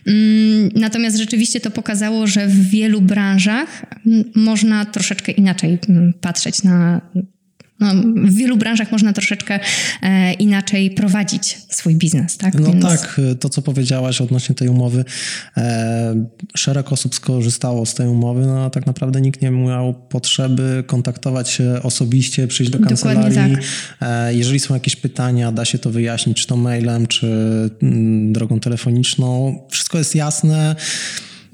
Mm, 0.07 0.71
Natomiast 0.75 1.17
rzeczywiście 1.17 1.61
to 1.61 1.71
pokazało, 1.71 2.27
że 2.27 2.47
w 2.47 2.69
wielu 2.69 3.01
branżach 3.01 3.85
mm, 4.07 4.25
można 4.35 4.85
troszeczkę 4.85 5.33
inaczej 5.33 5.79
patrzeć 6.21 6.63
na 6.63 7.01
no, 7.81 7.95
w 8.29 8.35
wielu 8.35 8.57
branżach 8.57 8.93
można 8.93 9.13
troszeczkę 9.13 9.61
e, 10.03 10.33
inaczej 10.33 10.91
prowadzić 10.91 11.59
swój 11.69 11.95
biznes, 11.95 12.37
tak? 12.37 12.55
No 12.55 12.73
Więc- 12.73 12.85
tak, 12.85 13.21
to 13.41 13.49
co 13.49 13.63
powiedziałaś 13.63 14.21
odnośnie 14.21 14.55
tej 14.55 14.69
umowy, 14.69 15.05
e, 15.57 16.27
szereg 16.57 16.93
osób 16.93 17.15
skorzystało 17.15 17.87
z 17.87 17.95
tej 17.95 18.09
umowy, 18.09 18.47
no 18.47 18.65
a 18.65 18.71
tak 18.71 18.87
naprawdę 18.87 19.21
nikt 19.21 19.43
nie 19.43 19.51
miał 19.51 19.95
potrzeby 19.95 20.85
kontaktować 20.87 21.51
się 21.51 21.81
osobiście, 21.83 22.47
przyjść 22.47 22.73
do 22.73 22.79
kancelarii. 22.79 23.57
tak. 23.57 23.65
E, 24.01 24.35
jeżeli 24.35 24.61
są 24.61 24.75
jakieś 24.75 24.97
pytania, 24.97 25.53
da 25.53 25.65
się 25.65 25.79
to 25.79 25.91
wyjaśnić, 25.91 26.41
czy 26.41 26.47
to 26.47 26.57
mailem, 26.57 27.07
czy 27.07 27.27
mm, 27.83 28.33
drogą 28.33 28.61
telefoniczną. 28.61 29.59
Wszystko 29.71 29.99
jest 29.99 30.15
jasne. 30.15 30.77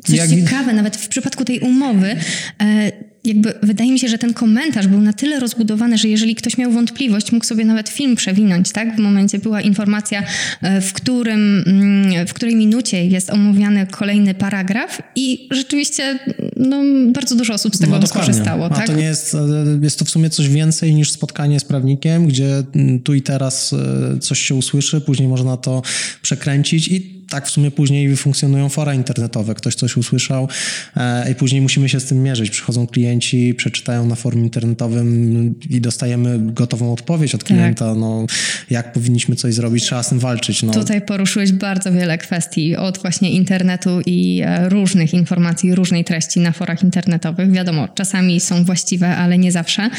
Coś 0.04 0.16
Jak- 0.16 0.30
ciekawe, 0.30 0.73
nawet 0.73 0.97
w 0.97 1.09
przypadku 1.09 1.45
tej 1.45 1.61
umowy, 1.61 2.16
e, 2.62 2.92
jakby 3.25 3.54
wydaje 3.62 3.92
mi 3.92 3.99
się, 3.99 4.09
że 4.09 4.19
ten 4.19 4.35
komentarz 4.35 4.87
był 4.87 5.00
na 5.00 5.12
tyle 5.12 5.40
rozbudowany, 5.40 5.99
że 5.99 6.09
jeżeli 6.09 6.35
ktoś 6.35 6.59
miał 6.59 6.73
wątpliwość, 6.73 7.33
mógł 7.33 7.45
sobie 7.45 7.64
nawet 7.64 7.88
film 7.88 8.16
przewinąć, 8.16 8.73
tak? 8.73 8.97
W 8.97 8.99
momencie 8.99 9.38
była 9.38 9.61
informacja, 9.61 10.23
e, 10.62 10.80
w, 10.80 10.92
którym, 10.92 11.64
mm, 11.66 12.26
w 12.26 12.35
której 12.35 12.57
minucie 12.57 13.07
jest 13.07 13.30
omówiany 13.30 13.87
kolejny 13.87 14.35
paragraf 14.35 15.02
i 15.16 15.49
rzeczywiście 15.50 16.19
no, 16.57 16.83
bardzo 17.12 17.35
dużo 17.37 17.54
osób 17.54 17.76
z 17.76 17.78
tego 17.78 17.99
No, 17.99 18.07
skorzystało, 18.07 18.66
A 18.66 18.71
tak? 18.75 18.87
to 18.87 18.92
nie 18.92 19.04
jest, 19.04 19.35
e, 19.35 19.38
jest 19.83 19.99
to 19.99 20.04
w 20.04 20.11
sumie 20.11 20.30
coś 20.30 20.49
więcej 20.49 20.95
niż 20.95 21.11
spotkanie 21.11 21.61
z 21.61 21.64
prawnikiem, 21.64 22.26
gdzie 22.26 22.62
mm, 22.75 23.00
tu 23.00 23.14
i 23.14 23.23
teraz 23.23 23.75
coś 24.21 24.38
się 24.40 24.54
usłyszy, 24.54 25.00
później 25.00 25.28
można 25.28 25.57
to 25.57 25.83
przekręcić 26.23 26.88
i 26.88 27.19
tak 27.30 27.46
w 27.46 27.50
sumie 27.50 27.70
później 27.70 28.16
funkcjonują 28.16 28.68
fora 28.68 28.94
internetowe. 28.94 29.54
Ktoś 29.54 29.75
coś 29.75 29.96
usłyszał 29.96 30.49
e, 30.96 31.30
i 31.30 31.34
później 31.34 31.60
musimy 31.60 31.88
się 31.88 32.00
z 32.00 32.04
tym 32.04 32.22
mierzyć. 32.22 32.50
Przychodzą 32.50 32.87
klienci, 32.87 33.54
przeczytają 33.54 34.06
na 34.06 34.14
forum 34.14 34.40
internetowym 34.44 35.54
i 35.70 35.80
dostajemy 35.80 36.38
gotową 36.38 36.92
odpowiedź 36.92 37.32
Tak. 37.32 37.40
od 37.40 37.46
klienta, 37.46 37.94
no 37.94 38.26
jak 38.70 38.92
powinniśmy 38.92 39.37
coś 39.37 39.54
zrobić, 39.54 39.84
trzeba 39.84 40.02
z 40.02 40.08
tym 40.08 40.18
walczyć. 40.18 40.62
No. 40.62 40.72
Tutaj 40.72 41.00
poruszyłeś 41.02 41.52
bardzo 41.52 41.92
wiele 41.92 42.18
kwestii 42.18 42.76
od 42.76 42.99
właśnie 42.99 43.30
internetu 43.30 44.00
i 44.06 44.42
e, 44.44 44.68
różnych 44.68 45.14
informacji, 45.14 45.75
różnej 45.75 46.04
treści 46.04 46.40
na 46.40 46.52
forach 46.52 46.82
internetowych. 46.82 47.50
Wiadomo, 47.52 47.88
czasami 47.88 48.40
są 48.40 48.64
właściwe, 48.64 49.16
ale 49.16 49.38
nie 49.38 49.52
zawsze. 49.52 49.90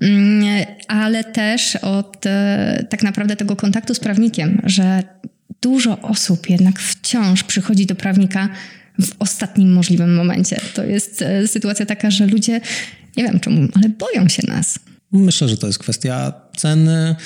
Mm, 0.00 0.64
Ale 0.88 1.24
też 1.24 1.76
od 1.76 2.26
e, 2.26 2.86
tak 2.90 3.02
naprawdę 3.02 3.36
tego 3.36 3.56
kontaktu 3.56 3.94
z 3.94 4.00
prawnikiem, 4.00 4.62
że 4.64 5.02
dużo 5.64 6.00
osób 6.02 6.50
jednak 6.50 6.80
wciąż 6.80 7.42
przychodzi 7.42 7.86
do 7.86 7.94
prawnika 7.94 8.48
w 9.00 9.12
ostatnim 9.18 9.72
możliwym 9.72 10.14
momencie. 10.14 10.60
To 10.74 10.84
jest 10.84 11.22
e, 11.22 11.48
sytuacja 11.48 11.86
taka, 11.86 12.10
że 12.10 12.26
ludzie, 12.26 12.60
nie 13.16 13.24
wiem 13.24 13.40
czemu, 13.40 13.68
ale 13.74 13.88
boją 13.88 14.28
się 14.28 14.42
nas. 14.48 14.78
Myślę, 15.12 15.48
że 15.48 15.56
to 15.56 15.66
jest 15.66 15.78
kwestia 15.78 16.32
ceny 16.56 17.16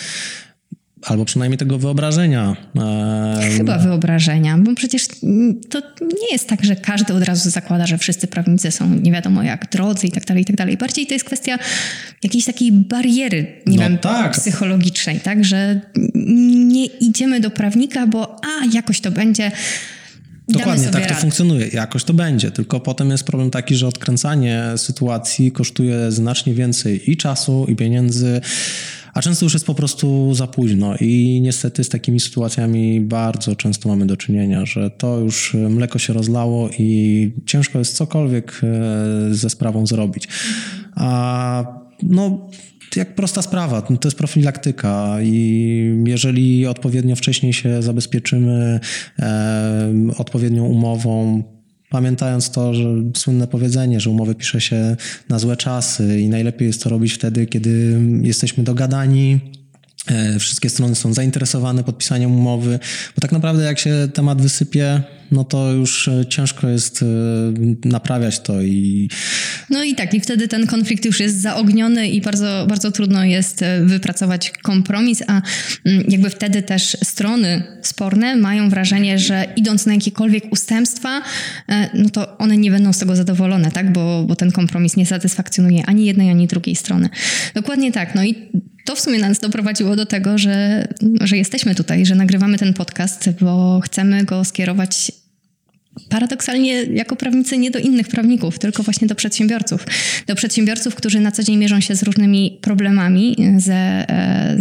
albo 1.03 1.25
przynajmniej 1.25 1.59
tego 1.59 1.79
wyobrażenia. 1.79 2.57
Chyba 3.57 3.79
wyobrażenia, 3.79 4.59
bo 4.59 4.75
przecież 4.75 5.07
to 5.71 5.81
nie 6.01 6.33
jest 6.33 6.49
tak, 6.49 6.65
że 6.65 6.77
każdy 6.77 7.15
od 7.15 7.23
razu 7.23 7.51
zakłada, 7.51 7.87
że 7.87 7.99
wszyscy 7.99 8.27
prawnicy 8.27 8.71
są 8.71 8.95
nie 8.95 9.13
wiadomo 9.13 9.43
jak 9.43 9.71
drodzy 9.71 10.07
i 10.07 10.11
tak 10.11 10.25
dalej, 10.25 10.43
i 10.43 10.47
tak 10.47 10.57
dalej. 10.57 10.77
Bardziej 10.77 11.07
to 11.07 11.15
jest 11.15 11.25
kwestia 11.25 11.59
jakiejś 12.23 12.45
takiej 12.45 12.73
bariery, 12.73 13.63
nie 13.67 13.77
no 13.77 13.83
wiem, 13.83 13.99
tak. 13.99 14.33
psychologicznej, 14.33 15.21
tak, 15.21 15.45
że 15.45 15.81
nie 16.15 16.87
idziemy 16.87 17.41
do 17.41 17.51
prawnika, 17.51 18.07
bo 18.07 18.37
a, 18.45 18.75
jakoś 18.75 19.01
to 19.01 19.11
będzie 19.11 19.51
Dokładnie, 20.49 20.89
tak 20.89 21.07
to 21.07 21.15
funkcjonuje. 21.15 21.69
Jakoś 21.69 22.05
to 22.05 22.15
będzie. 22.15 22.51
Tylko 22.51 22.81
potem 22.81 23.11
jest 23.11 23.25
problem 23.25 23.51
taki, 23.51 23.75
że 23.77 23.87
odkręcanie 23.87 24.63
sytuacji 24.77 25.53
kosztuje 25.53 26.13
znacznie 26.13 26.55
więcej 26.55 27.11
i 27.11 27.17
czasu, 27.17 27.67
i 27.69 27.77
pieniędzy, 27.77 28.41
a 29.19 29.23
często 29.23 29.47
już 29.47 29.53
jest 29.53 29.67
po 29.67 29.75
prostu 29.75 30.35
za 30.35 30.47
późno. 30.47 30.95
I 31.01 31.41
niestety 31.43 31.85
z 31.85 31.89
takimi 31.89 32.21
sytuacjami 32.21 33.01
bardzo 33.01 33.57
często 33.57 33.89
mamy 33.89 34.07
do 34.07 34.17
czynienia, 34.17 34.67
że 34.67 34.91
to 34.91 35.19
już 35.19 35.55
mleko 35.55 35.99
się 35.99 36.13
rozlało 36.13 36.69
i 36.79 37.33
ciężko 37.47 37.79
jest 37.79 37.97
cokolwiek 37.97 38.61
e, 38.63 39.35
ze 39.35 39.51
sprawą 39.51 39.87
zrobić. 39.87 40.29
A 40.95 41.65
no 42.03 42.49
jak 42.97 43.15
prosta 43.15 43.43
sprawa, 43.43 43.83
to 43.83 44.09
jest 44.09 44.19
profilaktyka 44.19 45.17
i 45.23 46.03
jeżeli 46.07 46.67
odpowiednio 46.67 47.17
wcześniej 47.17 47.53
się 47.53 47.83
zabezpieczymy 47.83 48.81
e, 49.19 49.93
odpowiednią 50.19 50.65
umową, 50.65 51.43
pamiętając 51.91 52.51
to, 52.51 52.75
że 52.75 52.85
słynne 53.17 53.47
powiedzenie, 53.47 54.01
że 54.01 54.11
umowy 54.11 54.35
pisze 54.35 54.61
się 54.61 54.97
na 55.29 55.39
złe 55.39 55.57
czasy 55.57 56.21
i 56.21 56.29
najlepiej 56.29 56.67
jest 56.67 56.83
to 56.83 56.91
robić 56.91 57.13
wtedy, 57.13 57.47
kiedy 57.47 58.01
jesteśmy 58.23 58.65
dogadani, 58.65 59.41
e, 60.07 60.39
wszystkie 60.39 60.69
strony 60.71 60.95
są 60.95 61.13
zainteresowane 61.13 61.85
podpisaniem 61.85 62.35
umowy, 62.35 62.79
bo 63.17 63.21
tak 63.21 63.33
naprawdę 63.33 63.65
jak 63.65 63.79
się 63.79 64.09
temat 64.15 64.43
wysypie, 64.43 65.03
no 65.31 65.45
to 65.45 65.73
już 65.73 66.09
e, 66.09 66.27
ciężko 66.27 66.69
jest 66.69 67.03
e, 67.03 67.07
naprawiać 67.85 68.41
to 68.41 68.63
i... 68.63 69.09
No 69.71 69.85
i 69.85 69.95
tak, 69.95 70.15
i 70.15 70.21
wtedy 70.21 70.49
ten 70.49 70.67
konflikt 70.67 71.05
już 71.05 71.21
jest 71.21 71.41
zaogniony 71.41 72.09
i 72.09 72.21
bardzo, 72.21 72.67
bardzo 72.69 72.91
trudno 72.91 73.25
jest 73.25 73.63
e, 73.63 73.81
wypracować 73.85 74.51
kompromis, 74.51 75.23
a 75.27 75.43
mm, 75.85 76.05
jakby 76.09 76.31
wtedy 76.31 76.63
też 76.63 76.97
strony 77.05 77.63
sporne 77.83 78.37
mają 78.37 78.71
wrażenie, 78.71 79.19
że 79.19 79.47
idąc 79.57 79.87
na 79.87 79.95
jakiekolwiek 79.95 80.53
ustępstwa, 80.53 81.23
no 81.95 82.11
to 82.11 82.39
one 82.39 82.57
nie 82.57 82.71
będą 82.71 82.93
z 82.93 82.99
tego 82.99 83.17
zadowolone, 83.17 83.71
tak? 83.71 83.93
Bo, 83.93 84.25
bo 84.25 84.37
ten 84.37 84.53
kompromis 84.53 84.97
nie 84.97 85.07
satysfakcjonuje 85.07 85.87
ani 85.87 86.07
jednej, 86.07 86.31
ani 86.31 86.47
drugiej 86.47 86.77
strony. 86.77 87.09
Dokładnie 87.55 87.93
tak. 87.93 88.15
No 88.15 88.25
i 88.25 88.35
to 88.89 88.97
w 88.97 89.01
sumie 89.01 89.19
nas 89.19 89.41
doprowadziło 89.41 89.97
do 89.97 90.07
tego, 90.07 90.39
że, 90.39 90.89
że 91.21 91.37
jesteśmy 91.37 91.75
tutaj, 91.75 92.07
że 92.07 92.15
nagrywamy 92.15 92.59
ten 92.59 92.75
podcast, 92.75 93.31
bo 93.41 93.81
chcemy 93.81 94.25
go 94.25 94.45
skierować 94.45 95.13
paradoksalnie 96.09 96.83
jako 96.83 97.17
prawnicy 97.17 97.59
nie 97.59 97.71
do 97.71 97.79
innych 97.79 98.09
prawników, 98.09 98.59
tylko 98.59 98.83
właśnie 98.83 99.09
do 99.09 99.15
przedsiębiorców. 99.15 99.87
Do 100.27 100.35
przedsiębiorców, 100.35 100.95
którzy 100.95 101.21
na 101.21 101.33
co 101.33 101.43
dzień 101.43 101.57
mierzą 101.57 101.81
się 101.81 101.97
z 101.97 102.03
różnymi 102.03 102.59
problemami, 102.63 103.37
ze, 103.57 103.75
e, 103.75 104.57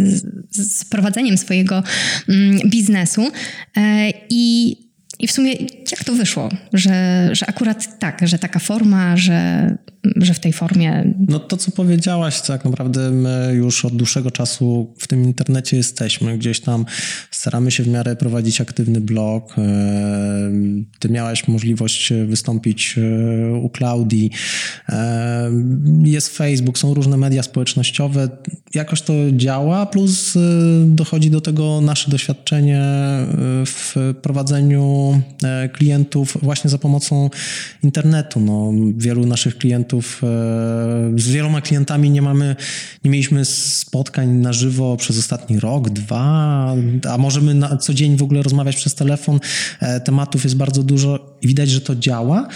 z 0.50 0.84
prowadzeniem 0.84 1.38
swojego 1.38 1.82
mm, 2.28 2.58
biznesu 2.70 3.30
e, 3.76 4.12
i 4.30 4.76
i 5.18 5.28
w 5.28 5.32
sumie 5.32 5.52
jak 5.90 6.04
to 6.04 6.12
wyszło, 6.12 6.48
że, 6.72 7.28
że 7.32 7.46
akurat 7.46 7.98
tak, 7.98 8.20
że 8.28 8.38
taka 8.38 8.58
forma, 8.58 9.16
że, 9.16 9.76
że 10.16 10.34
w 10.34 10.40
tej 10.40 10.52
formie. 10.52 11.14
No 11.28 11.38
to, 11.38 11.56
co 11.56 11.70
powiedziałaś, 11.70 12.40
tak 12.40 12.64
naprawdę 12.64 13.10
my 13.10 13.52
już 13.54 13.84
od 13.84 13.96
dłuższego 13.96 14.30
czasu 14.30 14.94
w 14.98 15.06
tym 15.06 15.24
internecie 15.24 15.76
jesteśmy. 15.76 16.38
Gdzieś 16.38 16.60
tam 16.60 16.86
staramy 17.30 17.70
się 17.70 17.82
w 17.82 17.88
miarę 17.88 18.16
prowadzić 18.16 18.60
aktywny 18.60 19.00
blog. 19.00 19.54
E, 19.58 20.50
ty 20.98 21.08
miałaś 21.08 21.48
możliwość 21.48 22.12
wystąpić 22.26 22.94
e, 22.98 23.54
u 23.54 23.68
Klaudii. 23.68 24.30
E, 24.88 25.50
jest 26.04 26.36
Facebook, 26.36 26.78
są 26.78 26.94
różne 26.94 27.16
media 27.16 27.42
społecznościowe. 27.42 28.28
Jakoś 28.74 29.02
to 29.02 29.12
działa, 29.32 29.86
plus 29.86 30.34
dochodzi 30.86 31.30
do 31.30 31.40
tego 31.40 31.80
nasze 31.80 32.10
doświadczenie 32.10 32.82
w 33.66 33.94
prowadzeniu 34.22 35.14
E, 35.44 35.68
klientów 35.68 36.38
właśnie 36.42 36.70
za 36.70 36.78
pomocą 36.78 37.30
internetu. 37.82 38.40
No, 38.40 38.72
wielu 38.96 39.26
naszych 39.26 39.58
klientów, 39.58 39.97
e, 39.98 40.26
z 41.16 41.28
wieloma 41.28 41.60
klientami 41.60 42.10
nie 42.10 42.22
mamy, 42.22 42.56
nie 43.04 43.10
mieliśmy 43.10 43.44
spotkań 43.44 44.28
na 44.28 44.52
żywo 44.52 44.96
przez 44.96 45.18
ostatni 45.18 45.60
rok, 45.60 45.90
dwa, 45.90 46.74
a 47.10 47.18
możemy 47.18 47.54
na 47.54 47.76
co 47.76 47.94
dzień 47.94 48.16
w 48.16 48.22
ogóle 48.22 48.42
rozmawiać 48.42 48.76
przez 48.76 48.94
telefon. 48.94 49.40
E, 49.80 50.00
tematów 50.00 50.44
jest 50.44 50.56
bardzo 50.56 50.82
dużo 50.82 51.36
i 51.42 51.48
widać, 51.48 51.70
że 51.70 51.80
to 51.80 51.96
działa. 51.96 52.48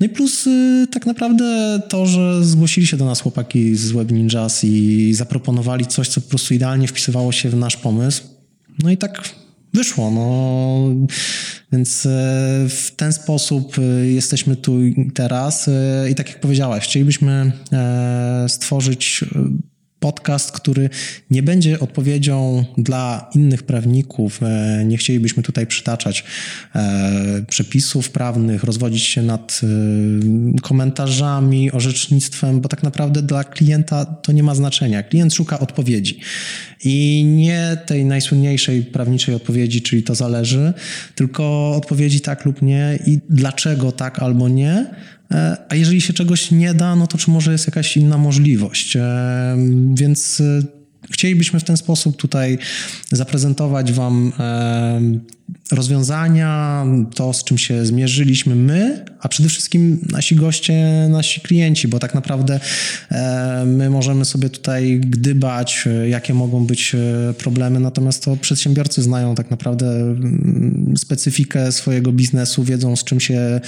No 0.00 0.06
i 0.06 0.08
plus 0.08 0.46
y, 0.46 0.86
tak 0.92 1.06
naprawdę 1.06 1.80
to, 1.88 2.06
że 2.06 2.44
zgłosili 2.44 2.86
się 2.86 2.96
do 2.96 3.04
nas 3.04 3.20
chłopaki 3.20 3.76
z 3.76 3.92
Web 3.92 4.10
Ninjas 4.10 4.64
i 4.64 5.14
zaproponowali 5.14 5.86
coś, 5.86 6.08
co 6.08 6.20
po 6.20 6.28
prostu 6.28 6.54
idealnie 6.54 6.88
wpisywało 6.88 7.32
się 7.32 7.50
w 7.50 7.56
nasz 7.56 7.76
pomysł. 7.76 8.22
No 8.82 8.90
i 8.90 8.96
tak 8.96 9.34
wyszło. 9.74 10.10
No. 10.10 11.08
Więc 11.72 12.06
e, 12.06 12.10
w 12.68 12.90
ten 12.96 13.12
sposób 13.12 13.76
e, 13.78 14.06
jesteśmy 14.06 14.56
tu 14.56 14.72
teraz 15.14 15.68
e, 15.68 16.10
i 16.10 16.14
tak 16.14 16.28
jak 16.28 16.40
powiedziałaś, 16.40 16.84
chcielibyśmy 16.84 17.52
stworzyć 18.48 19.24
podcast, 20.00 20.52
który 20.52 20.90
nie 21.30 21.42
będzie 21.42 21.80
odpowiedzią 21.80 22.64
dla 22.78 23.30
innych 23.34 23.62
prawników. 23.62 24.42
E, 24.42 24.84
nie 24.84 24.96
chcielibyśmy 24.96 25.42
tutaj 25.42 25.66
przytaczać 25.66 26.24
e, 26.74 27.44
przepisów 27.48 28.10
prawnych, 28.10 28.64
rozwodzić 28.64 29.02
się 29.02 29.22
nad 29.22 29.60
e, 29.62 30.60
komentarzami, 30.60 31.72
orzecznictwem, 31.72 32.60
bo 32.60 32.68
tak 32.68 32.82
naprawdę 32.82 33.22
dla 33.22 33.44
klienta 33.44 34.04
to 34.04 34.32
nie 34.32 34.42
ma 34.42 34.54
znaczenia. 34.54 35.02
Klient 35.02 35.34
szuka 35.34 35.58
odpowiedzi 35.58 36.20
i 36.84 37.24
nie 37.36 37.76
tej 37.86 38.04
najsłynniejszej 38.04 38.82
prawniczej 38.82 39.34
odpowiedzi, 39.34 39.82
czyli 39.82 40.02
to 40.02 40.14
zależy, 40.14 40.72
tylko 41.14 41.72
odpowiedzi 41.76 42.20
tak 42.20 42.44
lub 42.44 42.62
nie 42.62 42.98
i 43.06 43.18
dlaczego 43.30 43.92
tak 43.92 44.18
albo 44.18 44.48
nie 44.48 44.86
a 45.68 45.74
jeżeli 45.74 46.00
się 46.00 46.12
czegoś 46.12 46.50
nie 46.50 46.74
da, 46.74 46.96
no 46.96 47.06
to 47.06 47.18
czy 47.18 47.30
może 47.30 47.52
jest 47.52 47.66
jakaś 47.66 47.96
inna 47.96 48.18
możliwość? 48.18 48.96
E, 48.96 49.56
więc 49.94 50.40
e, 50.40 50.62
chcielibyśmy 51.10 51.60
w 51.60 51.64
ten 51.64 51.76
sposób 51.76 52.16
tutaj 52.16 52.58
zaprezentować 53.12 53.92
Wam 53.92 54.32
rozwiązania, 55.72 56.84
to 57.14 57.32
z 57.32 57.44
czym 57.44 57.58
się 57.58 57.86
zmierzyliśmy 57.86 58.54
my, 58.54 59.04
a 59.20 59.28
przede 59.28 59.48
wszystkim 59.48 60.00
nasi 60.12 60.36
goście, 60.36 61.08
nasi 61.10 61.40
klienci, 61.40 61.88
bo 61.88 61.98
tak 61.98 62.14
naprawdę 62.14 62.60
e, 63.10 63.64
my 63.66 63.90
możemy 63.90 64.24
sobie 64.24 64.50
tutaj 64.50 65.00
gdybać, 65.00 65.84
e, 65.86 66.08
jakie 66.08 66.34
mogą 66.34 66.66
być 66.66 66.94
e, 66.94 67.34
problemy, 67.34 67.80
natomiast 67.80 68.24
to 68.24 68.36
przedsiębiorcy 68.36 69.02
znają 69.02 69.34
tak 69.34 69.50
naprawdę 69.50 69.86
mm, 69.86 70.94
specyfikę 70.96 71.72
swojego 71.72 72.12
biznesu, 72.12 72.64
wiedzą 72.64 72.96
z 72.96 73.04
czym 73.04 73.20
się 73.20 73.60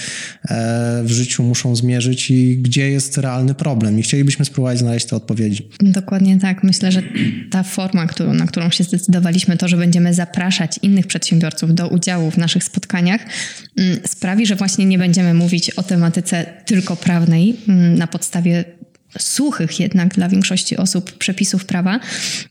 w 1.04 1.10
życiu 1.10 1.42
muszą 1.42 1.76
zmierzyć 1.76 2.30
i 2.30 2.58
gdzie 2.58 2.90
jest 2.90 3.18
realny 3.18 3.54
problem 3.54 3.98
i 3.98 4.02
chcielibyśmy 4.02 4.44
spróbować 4.44 4.78
znaleźć 4.78 5.06
te 5.06 5.16
odpowiedzi. 5.16 5.68
Dokładnie 5.80 6.38
tak. 6.38 6.64
Myślę, 6.64 6.92
że 6.92 7.02
ta 7.50 7.62
forma, 7.62 8.06
na 8.34 8.46
którą 8.46 8.70
się 8.70 8.84
zdecydowaliśmy, 8.84 9.56
to, 9.56 9.68
że 9.68 9.76
będziemy 9.76 10.14
zapraszać 10.14 10.78
innych 10.82 11.06
przedsiębiorców 11.06 11.69
do 11.72 11.88
udziału 11.88 12.30
w 12.30 12.38
naszych 12.38 12.64
spotkaniach 12.64 13.20
mm, 13.78 13.98
sprawi, 14.06 14.46
że 14.46 14.56
właśnie 14.56 14.86
nie 14.86 14.98
będziemy 14.98 15.34
mówić 15.34 15.70
o 15.70 15.82
tematyce 15.82 16.46
tylko 16.66 16.96
prawnej 16.96 17.56
mm, 17.68 17.98
na 17.98 18.06
podstawie 18.06 18.64
suchych 19.18 19.80
jednak 19.80 20.14
dla 20.14 20.28
większości 20.28 20.76
osób 20.76 21.18
przepisów 21.18 21.64
prawa, 21.64 22.00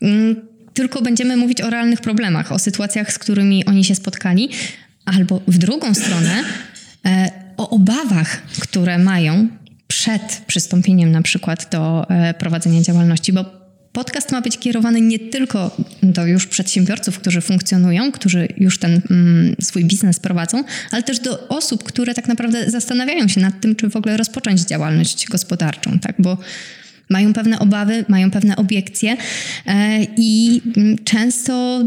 mm, 0.01 0.35
tylko 0.73 1.01
będziemy 1.01 1.37
mówić 1.37 1.61
o 1.61 1.69
realnych 1.69 2.01
problemach, 2.01 2.51
o 2.51 2.59
sytuacjach, 2.59 3.13
z 3.13 3.19
którymi 3.19 3.65
oni 3.65 3.83
się 3.83 3.95
spotkali, 3.95 4.49
albo 5.05 5.41
w 5.47 5.57
drugą 5.57 5.93
stronę 5.93 6.43
e, 7.05 7.31
o 7.57 7.69
obawach, 7.69 8.41
które 8.59 8.97
mają 8.97 9.47
przed 9.87 10.41
przystąpieniem 10.47 11.11
na 11.11 11.21
przykład 11.21 11.69
do 11.71 12.09
e, 12.09 12.33
prowadzenia 12.33 12.81
działalności, 12.81 13.33
bo 13.33 13.58
podcast 13.93 14.31
ma 14.31 14.41
być 14.41 14.57
kierowany 14.57 15.01
nie 15.01 15.19
tylko 15.19 15.77
do 16.03 16.25
już 16.25 16.47
przedsiębiorców, 16.47 17.19
którzy 17.19 17.41
funkcjonują, 17.41 18.11
którzy 18.11 18.47
już 18.57 18.77
ten 18.77 19.01
mm, 19.11 19.55
swój 19.61 19.85
biznes 19.85 20.19
prowadzą, 20.19 20.63
ale 20.91 21.03
też 21.03 21.19
do 21.19 21.47
osób, 21.47 21.83
które 21.83 22.13
tak 22.13 22.27
naprawdę 22.27 22.71
zastanawiają 22.71 23.27
się 23.27 23.41
nad 23.41 23.61
tym, 23.61 23.75
czy 23.75 23.89
w 23.89 23.95
ogóle 23.95 24.17
rozpocząć 24.17 24.61
działalność 24.61 25.27
gospodarczą, 25.27 25.99
tak? 25.99 26.15
Bo 26.19 26.37
mają 27.09 27.33
pewne 27.33 27.59
obawy, 27.59 28.05
mają 28.07 28.31
pewne 28.31 28.55
obiekcje 28.55 29.17
e, 29.65 30.03
i 30.17 30.61
mm, 30.77 30.97
często 31.03 31.83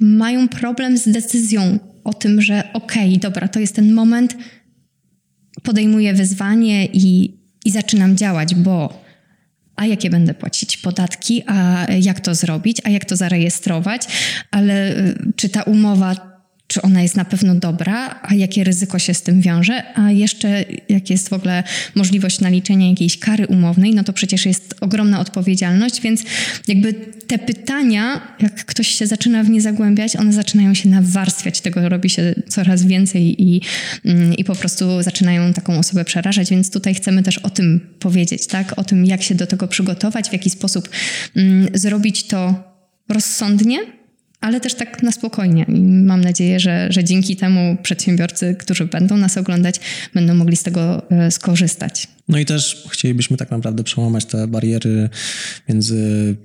mają 0.00 0.48
problem 0.48 0.98
z 0.98 1.08
decyzją 1.08 1.78
o 2.04 2.14
tym, 2.14 2.42
że 2.42 2.68
okej, 2.72 3.08
okay, 3.08 3.18
dobra, 3.18 3.48
to 3.48 3.60
jest 3.60 3.74
ten 3.74 3.92
moment, 3.92 4.36
podejmuję 5.62 6.14
wyzwanie 6.14 6.86
i, 6.86 7.34
i 7.64 7.70
zaczynam 7.70 8.16
działać, 8.16 8.54
bo 8.54 8.97
a 9.78 9.86
jakie 9.86 10.10
będę 10.10 10.34
płacić 10.34 10.76
podatki, 10.76 11.42
a 11.46 11.86
jak 12.00 12.20
to 12.20 12.34
zrobić, 12.34 12.78
a 12.84 12.90
jak 12.90 13.04
to 13.04 13.16
zarejestrować, 13.16 14.02
ale 14.50 14.96
y, 14.96 15.32
czy 15.36 15.48
ta 15.48 15.62
umowa 15.62 16.27
czy 16.68 16.82
ona 16.82 17.02
jest 17.02 17.16
na 17.16 17.24
pewno 17.24 17.54
dobra, 17.54 18.20
a 18.22 18.34
jakie 18.34 18.64
ryzyko 18.64 18.98
się 18.98 19.14
z 19.14 19.22
tym 19.22 19.40
wiąże, 19.40 19.98
a 19.98 20.10
jeszcze 20.10 20.64
jak 20.88 21.10
jest 21.10 21.28
w 21.28 21.32
ogóle 21.32 21.62
możliwość 21.94 22.40
naliczenia 22.40 22.88
jakiejś 22.88 23.18
kary 23.18 23.46
umownej, 23.46 23.94
no 23.94 24.04
to 24.04 24.12
przecież 24.12 24.46
jest 24.46 24.74
ogromna 24.80 25.20
odpowiedzialność, 25.20 26.00
więc 26.00 26.22
jakby 26.68 26.92
te 27.26 27.38
pytania, 27.38 28.20
jak 28.40 28.64
ktoś 28.64 28.88
się 28.88 29.06
zaczyna 29.06 29.44
w 29.44 29.50
nie 29.50 29.60
zagłębiać, 29.60 30.16
one 30.16 30.32
zaczynają 30.32 30.74
się 30.74 30.88
nawarstwiać, 30.88 31.60
tego 31.60 31.88
robi 31.88 32.10
się 32.10 32.34
coraz 32.48 32.84
więcej 32.84 33.42
i, 33.42 33.60
mm, 34.04 34.34
i 34.34 34.44
po 34.44 34.54
prostu 34.54 35.02
zaczynają 35.02 35.52
taką 35.52 35.78
osobę 35.78 36.04
przerażać, 36.04 36.50
więc 36.50 36.70
tutaj 36.70 36.94
chcemy 36.94 37.22
też 37.22 37.38
o 37.38 37.50
tym 37.50 37.80
powiedzieć, 37.98 38.46
tak? 38.46 38.78
O 38.78 38.84
tym, 38.84 39.06
jak 39.06 39.22
się 39.22 39.34
do 39.34 39.46
tego 39.46 39.68
przygotować, 39.68 40.28
w 40.28 40.32
jaki 40.32 40.50
sposób 40.50 40.88
mm, 41.36 41.68
zrobić 41.74 42.26
to 42.26 42.54
rozsądnie, 43.08 43.97
ale 44.40 44.60
też 44.60 44.74
tak 44.74 45.02
na 45.02 45.12
spokojnie. 45.12 45.64
I 45.68 45.80
mam 45.80 46.20
nadzieję, 46.20 46.60
że, 46.60 46.86
że 46.90 47.04
dzięki 47.04 47.36
temu 47.36 47.76
przedsiębiorcy, 47.82 48.56
którzy 48.58 48.84
będą 48.86 49.16
nas 49.16 49.38
oglądać, 49.38 49.80
będą 50.14 50.34
mogli 50.34 50.56
z 50.56 50.62
tego 50.62 51.10
e, 51.10 51.30
skorzystać. 51.30 52.08
No 52.28 52.38
i 52.38 52.44
też 52.44 52.84
chcielibyśmy 52.90 53.36
tak 53.36 53.50
naprawdę 53.50 53.84
przełamać 53.84 54.24
te 54.24 54.46
bariery 54.46 55.08
między 55.68 56.36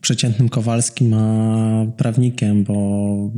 przeciętnym 0.00 0.48
Kowalskim 0.48 1.14
a 1.14 1.86
prawnikiem, 1.96 2.64
bo 2.64 3.30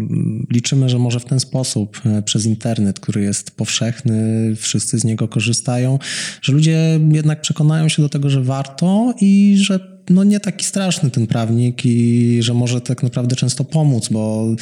liczymy, 0.50 0.88
że 0.88 0.98
może 0.98 1.20
w 1.20 1.24
ten 1.24 1.40
sposób 1.40 2.00
e, 2.06 2.22
przez 2.22 2.46
internet, 2.46 3.00
który 3.00 3.22
jest 3.22 3.50
powszechny, 3.50 4.52
wszyscy 4.56 4.98
z 4.98 5.04
niego 5.04 5.28
korzystają, 5.28 5.98
że 6.42 6.52
ludzie 6.52 7.00
jednak 7.12 7.40
przekonają 7.40 7.88
się 7.88 8.02
do 8.02 8.08
tego, 8.08 8.30
że 8.30 8.42
warto 8.42 9.14
i 9.20 9.54
że 9.58 9.91
no 10.12 10.24
nie 10.24 10.40
taki 10.40 10.64
straszny 10.64 11.10
ten 11.10 11.26
prawnik 11.26 11.86
i 11.86 12.38
że 12.42 12.54
może 12.54 12.80
tak 12.80 13.02
naprawdę 13.02 13.36
często 13.36 13.64
pomóc, 13.64 14.08
bo 14.08 14.54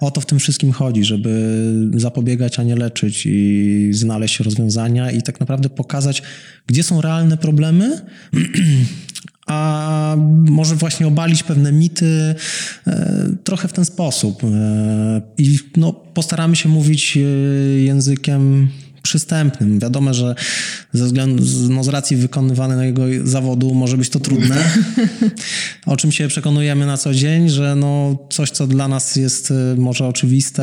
o 0.00 0.10
to 0.10 0.20
w 0.20 0.26
tym 0.26 0.38
wszystkim 0.38 0.72
chodzi, 0.72 1.04
żeby 1.04 1.90
zapobiegać, 1.94 2.58
a 2.58 2.62
nie 2.62 2.76
leczyć 2.76 3.26
i 3.26 3.88
znaleźć 3.92 4.40
rozwiązania 4.40 5.10
i 5.10 5.22
tak 5.22 5.40
naprawdę 5.40 5.68
pokazać, 5.68 6.22
gdzie 6.66 6.82
są 6.82 7.00
realne 7.00 7.36
problemy, 7.36 8.00
a 9.46 10.16
może 10.50 10.74
właśnie 10.76 11.06
obalić 11.06 11.42
pewne 11.42 11.72
mity 11.72 12.34
e, 12.86 13.26
trochę 13.44 13.68
w 13.68 13.72
ten 13.72 13.84
sposób. 13.84 14.44
E, 14.44 15.22
I 15.38 15.58
no, 15.76 15.92
postaramy 15.92 16.56
się 16.56 16.68
mówić 16.68 17.16
e, 17.16 17.20
językiem 17.80 18.68
przystępnym. 19.10 19.78
Wiadomo, 19.78 20.14
że 20.14 20.34
ze 20.92 21.04
względu, 21.04 21.42
no 21.68 21.84
z 21.84 21.88
racji 21.88 22.16
wykonywanego 22.16 23.02
zawodu 23.24 23.74
może 23.74 23.96
być 23.96 24.08
to 24.08 24.20
trudne, 24.20 24.56
o 25.86 25.96
czym 25.96 26.12
się 26.12 26.28
przekonujemy 26.28 26.86
na 26.86 26.96
co 26.96 27.14
dzień, 27.14 27.48
że 27.48 27.76
no 27.76 28.18
coś, 28.30 28.50
co 28.50 28.66
dla 28.66 28.88
nas 28.88 29.16
jest 29.16 29.50
y, 29.50 29.54
może 29.76 30.06
oczywiste 30.06 30.62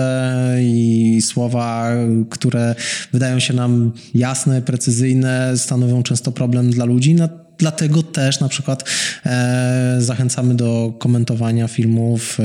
i 0.61 1.21
słowa, 1.21 1.91
które 2.29 2.75
wydają 3.13 3.39
się 3.39 3.53
nam 3.53 3.91
jasne, 4.13 4.61
precyzyjne, 4.61 5.53
stanowią 5.57 6.03
często 6.03 6.31
problem 6.31 6.71
dla 6.71 6.85
ludzi, 6.85 7.15
Dlatego 7.57 8.03
też 8.03 8.39
na 8.39 8.49
przykład 8.49 8.83
e, 9.25 9.95
zachęcamy 9.99 10.55
do 10.55 10.93
komentowania 10.99 11.67
filmów, 11.67 12.39
e, 12.39 12.43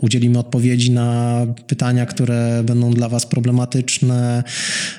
udzielimy 0.00 0.38
odpowiedzi 0.38 0.90
na 0.90 1.40
pytania, 1.66 2.06
które 2.06 2.62
będą 2.64 2.90
dla 2.90 3.08
Was 3.08 3.26
problematyczne. 3.26 4.44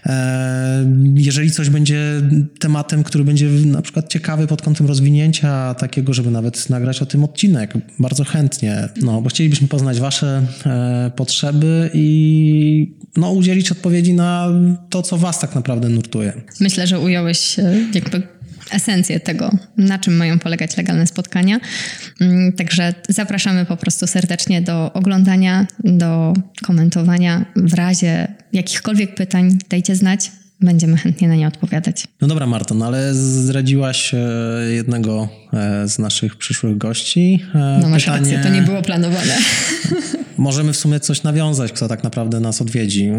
E, 0.06 0.86
jeżeli 1.16 1.52
coś 1.52 1.70
będzie 1.70 2.22
tematem, 2.60 3.04
który 3.04 3.24
będzie 3.24 3.50
na 3.50 3.82
przykład 3.82 4.10
ciekawy 4.10 4.48
pod 4.48 4.62
kątem 4.62 4.88
rozwinięcia 4.88 5.74
takiego, 5.74 6.14
żeby 6.14 6.32
nawet 6.32 6.70
nagrać 6.70 7.02
o 7.02 7.06
tym 7.06 7.24
odcinek, 7.24 7.74
bardzo 8.00 8.24
chętnie, 8.24 8.90
no 9.02 9.22
bo 9.22 9.30
chcielibyśmy 9.30 9.68
poznać 9.68 10.00
Wasze 10.00 10.46
e, 10.66 11.12
potrzeby 11.16 11.90
i 11.94 12.96
no, 13.18 13.32
udzielić 13.32 13.72
odpowiedzi 13.72 14.14
na 14.14 14.48
to, 14.90 15.02
co 15.02 15.18
Was 15.18 15.40
tak 15.40 15.56
naprawdę 15.56 15.90
nurtuje. 15.90 16.34
Myślę, 16.60 16.88
że 16.88 17.00
ująłeś 17.00 17.60
e, 17.60 17.76
jakby 17.94 18.22
esencję 18.72 19.20
tego, 19.20 19.52
na 19.78 20.00
czym 20.00 20.18
mają 20.18 20.40
polegać 20.40 20.78
legalne 20.78 21.08
spotkania. 21.08 21.60
Mm, 22.22 22.54
także 22.54 22.94
zapraszamy 23.10 23.66
po 23.66 23.78
prostu 23.78 24.08
serdecznie 24.08 24.62
do 24.62 24.94
oglądania, 24.94 25.68
do 25.84 26.34
komentowania. 26.64 27.46
W 27.56 27.74
razie 27.74 28.28
jakichkolwiek 28.54 29.16
pytań 29.16 29.58
dajcie 29.70 29.96
znać. 29.96 30.32
Będziemy 30.62 30.98
chętnie 30.98 31.28
na 31.28 31.36
nie 31.36 31.48
odpowiadać. 31.48 32.08
No 32.22 32.28
dobra, 32.28 32.46
Marta, 32.46 32.76
no 32.76 32.86
ale 32.86 33.14
zdradziłaś 33.14 34.14
e, 34.14 34.18
jednego 34.72 35.30
e, 35.54 35.88
z 35.88 36.00
naszych 36.00 36.36
przyszłych 36.36 36.78
gości. 36.78 37.40
E, 37.56 37.80
no 37.82 37.90
masz 37.90 38.06
Pytanie... 38.06 38.20
rację, 38.20 38.40
to 38.40 38.56
nie 38.56 38.62
było 38.62 38.82
planowane. 38.82 39.38
Możemy 40.38 40.74
w 40.74 40.78
sumie 40.78 41.00
coś 41.00 41.24
nawiązać, 41.24 41.72
kto 41.72 41.88
tak 41.88 42.04
naprawdę 42.04 42.40
nas 42.40 42.62
odwiedzi. 42.62 43.12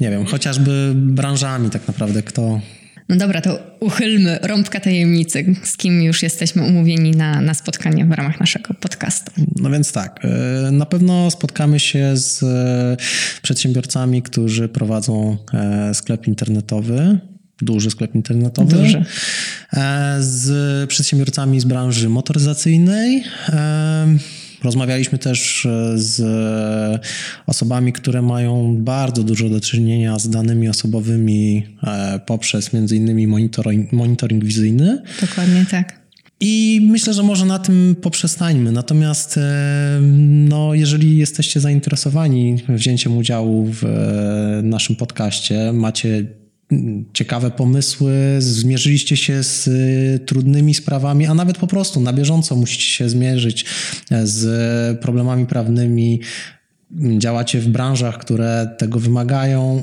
Nie 0.00 0.10
wiem, 0.10 0.26
chociażby 0.26 0.92
branżami 0.94 1.70
tak 1.70 1.88
naprawdę, 1.88 2.22
kto, 2.22 2.60
no 3.08 3.16
dobra, 3.16 3.40
to 3.40 3.58
uchylmy 3.80 4.38
rąbka 4.42 4.80
tajemnicy, 4.80 5.54
z 5.62 5.76
kim 5.76 6.02
już 6.02 6.22
jesteśmy 6.22 6.62
umówieni 6.62 7.10
na, 7.10 7.40
na 7.40 7.54
spotkanie 7.54 8.06
w 8.06 8.12
ramach 8.12 8.40
naszego 8.40 8.74
podcastu. 8.74 9.32
No 9.56 9.70
więc 9.70 9.92
tak, 9.92 10.24
e, 10.24 10.70
na 10.70 10.86
pewno 10.86 11.30
spotkamy 11.30 11.80
się 11.80 12.16
z 12.16 12.42
e, 12.42 12.96
przedsiębiorcami, 13.42 14.22
którzy 14.22 14.68
prowadzą 14.68 15.36
e, 15.54 15.94
sklep 15.94 16.26
internetowy, 16.26 17.18
duży 17.62 17.90
sklep 17.90 18.14
internetowy. 18.14 18.76
Duży. 18.76 19.04
Z 20.18 20.88
przedsiębiorcami 20.88 21.60
z 21.60 21.64
branży 21.64 22.08
motoryzacyjnej 22.08 23.24
Rozmawialiśmy 24.64 25.18
też 25.18 25.66
e, 25.66 25.98
z 25.98 26.22
osobami, 27.46 27.92
które 27.92 28.22
mają 28.22 28.76
bardzo 28.76 29.22
dużo 29.22 29.48
do 29.48 29.60
czynienia 29.60 30.18
z 30.18 30.30
danymi 30.30 30.68
osobowymi 30.68 31.66
e, 31.82 32.20
poprzez 32.26 32.72
między 32.72 32.96
innymi 32.96 33.26
monitoring, 33.26 33.92
monitoring 33.92 34.44
wizyjny. 34.44 35.02
Dokładnie 35.20 35.66
tak. 35.70 35.98
I 36.40 36.80
myślę, 36.90 37.14
że 37.14 37.22
może 37.22 37.46
na 37.46 37.58
tym 37.58 37.96
poprzestańmy. 38.02 38.72
Natomiast 38.72 39.38
e, 39.38 40.00
no, 40.48 40.74
jeżeli 40.74 41.16
jesteście 41.16 41.60
zainteresowani 41.60 42.56
wzięciem 42.68 43.16
udziału 43.16 43.70
w 43.72 43.84
naszym 44.62 44.96
podcaście, 44.96 45.72
macie 45.72 46.24
ciekawe 47.12 47.50
pomysły, 47.50 48.12
zmierzyliście 48.38 49.16
się 49.16 49.42
z 49.42 49.66
y, 49.66 50.26
trudnymi 50.26 50.74
sprawami, 50.74 51.26
a 51.26 51.34
nawet 51.34 51.58
po 51.58 51.66
prostu 51.66 52.00
na 52.00 52.12
bieżąco 52.12 52.56
musicie 52.56 52.92
się 52.92 53.08
zmierzyć 53.08 53.64
e, 54.10 54.26
z 54.26 55.00
problemami 55.00 55.46
prawnymi, 55.46 56.20
działacie 57.18 57.60
w 57.60 57.68
branżach, 57.68 58.18
które 58.18 58.74
tego 58.78 58.98
wymagają, 58.98 59.82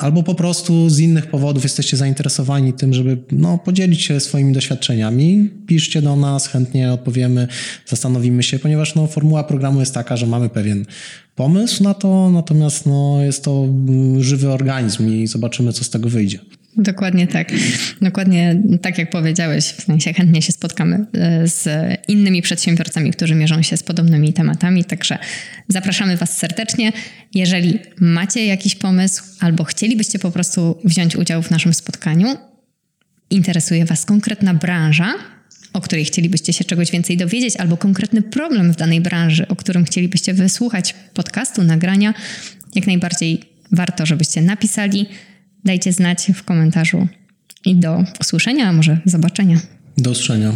albo 0.00 0.22
po 0.22 0.34
prostu 0.34 0.90
z 0.90 0.98
innych 0.98 1.26
powodów 1.26 1.62
jesteście 1.62 1.96
zainteresowani 1.96 2.72
tym, 2.72 2.94
żeby 2.94 3.18
no, 3.32 3.58
podzielić 3.58 4.02
się 4.02 4.20
swoimi 4.20 4.52
doświadczeniami, 4.52 5.50
piszcie 5.66 6.02
do 6.02 6.16
nas, 6.16 6.46
chętnie 6.46 6.92
odpowiemy, 6.92 7.48
zastanowimy 7.86 8.42
się, 8.42 8.58
ponieważ 8.58 8.94
no, 8.94 9.06
formuła 9.06 9.44
programu 9.44 9.80
jest 9.80 9.94
taka, 9.94 10.16
że 10.16 10.26
mamy 10.26 10.48
pewien 10.48 10.86
pomysł 11.34 11.82
na 11.82 11.94
to, 11.94 12.30
natomiast 12.30 12.86
no, 12.86 13.22
jest 13.22 13.44
to 13.44 13.64
mm, 13.64 14.22
żywy 14.22 14.50
organizm 14.50 15.08
i 15.08 15.26
zobaczymy, 15.26 15.72
co 15.72 15.84
z 15.84 15.90
tego 15.90 16.08
wyjdzie. 16.08 16.38
Dokładnie 16.76 17.26
tak. 17.26 17.52
Dokładnie 18.02 18.62
tak 18.82 18.98
jak 18.98 19.10
powiedziałeś, 19.10 19.64
w 19.64 19.82
sensie 19.82 20.12
chętnie 20.12 20.42
się 20.42 20.52
spotkamy 20.52 21.06
e, 21.12 21.48
z 21.48 21.68
innymi 22.08 22.42
przedsiębiorcami, 22.42 23.10
którzy 23.10 23.34
mierzą 23.34 23.62
się 23.62 23.76
z 23.76 23.82
podobnymi 23.82 24.32
tematami, 24.32 24.84
także 24.84 25.18
zapraszamy 25.68 26.16
Was 26.16 26.36
serdecznie. 26.36 26.92
Jeżeli 27.34 27.78
macie 28.00 28.46
jakiś 28.46 28.74
pomysł 28.74 29.22
albo 29.40 29.64
chcielibyście 29.64 30.18
po 30.18 30.30
prostu 30.30 30.78
wziąć 30.84 31.16
udział 31.16 31.42
w 31.42 31.50
naszym 31.50 31.74
spotkaniu, 31.74 32.36
interesuje 33.30 33.84
Was 33.84 34.04
konkretna 34.04 34.54
branża, 34.54 35.14
o 35.72 35.80
której 35.80 36.04
chcielibyście 36.04 36.52
się 36.52 36.64
czegoś 36.64 36.90
więcej 36.90 37.16
dowiedzieć, 37.16 37.56
albo 37.56 37.76
konkretny 37.76 38.22
problem 38.22 38.72
w 38.72 38.76
danej 38.76 39.00
branży, 39.00 39.48
o 39.48 39.56
którym 39.56 39.84
chcielibyście 39.84 40.34
wysłuchać 40.34 40.94
podcastu, 41.14 41.62
nagrania, 41.62 42.14
jak 42.74 42.86
najbardziej 42.86 43.40
warto, 43.72 44.06
żebyście 44.06 44.42
napisali. 44.42 45.06
Dajcie 45.64 45.92
znać 45.92 46.30
w 46.34 46.44
komentarzu 46.44 47.08
i 47.64 47.76
do 47.76 48.04
usłyszenia, 48.20 48.68
a 48.68 48.72
może 48.72 49.00
zobaczenia. 49.04 49.60
Do 49.98 50.10
usłyszenia. 50.10 50.52